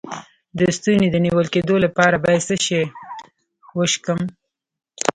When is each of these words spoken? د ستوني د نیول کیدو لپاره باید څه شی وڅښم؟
د 0.57 0.59
ستوني 0.77 1.07
د 1.11 1.15
نیول 1.25 1.47
کیدو 1.55 1.75
لپاره 1.85 2.15
باید 2.25 2.41
څه 2.47 2.55
شی 2.65 2.83
وڅښم؟ 3.77 4.19